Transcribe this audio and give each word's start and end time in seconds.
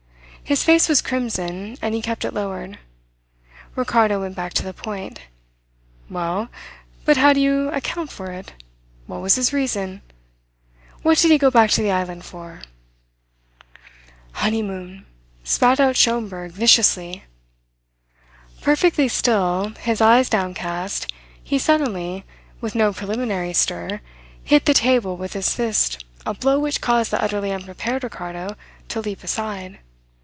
His 0.43 0.63
face 0.65 0.89
was 0.89 1.01
crimson, 1.01 1.77
and 1.81 1.95
he 1.95 2.01
kept 2.01 2.25
it 2.25 2.33
lowered. 2.33 2.77
Ricardo 3.73 4.19
went 4.19 4.35
back 4.35 4.51
to 4.55 4.63
the 4.63 4.73
point. 4.73 5.21
"Well, 6.09 6.49
but 7.05 7.15
how 7.15 7.31
do 7.31 7.39
you 7.39 7.69
account 7.69 8.11
for 8.11 8.31
it? 8.31 8.51
What 9.07 9.21
was 9.21 9.35
his 9.35 9.53
reason? 9.53 10.01
What 11.03 11.17
did 11.19 11.31
he 11.31 11.37
go 11.37 11.51
back 11.51 11.69
to 11.69 11.81
the 11.81 11.91
island 11.93 12.25
for?" 12.25 12.63
"Honeymoon!" 14.33 15.05
spat 15.45 15.79
out 15.79 15.95
Schomberg 15.95 16.51
viciously. 16.51 17.23
Perfectly 18.59 19.07
still, 19.07 19.69
his 19.79 20.01
eyes 20.01 20.27
downcast, 20.29 21.13
he 21.41 21.57
suddenly, 21.59 22.25
with 22.59 22.75
no 22.75 22.91
preliminary 22.91 23.53
stir, 23.53 24.01
hit 24.43 24.65
the 24.65 24.73
table 24.73 25.15
with 25.15 25.31
his 25.31 25.53
fist 25.55 26.03
a 26.25 26.33
blow 26.33 26.59
which 26.59 26.81
caused 26.81 27.09
the 27.11 27.23
utterly 27.23 27.53
unprepared 27.53 28.03
Ricardo 28.03 28.57
to 28.89 28.99
leap 28.99 29.23
aside. 29.23 29.79